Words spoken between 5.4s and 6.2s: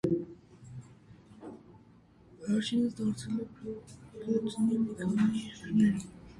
երկրներում։